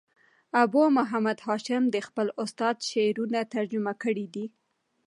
[0.63, 4.45] ابو محمد هاشم دخپل استاد شعرونه ترجمه کړي دي.